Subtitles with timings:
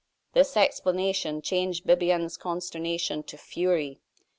[0.33, 3.99] This explanation changed Bibiaine's consternation to fury.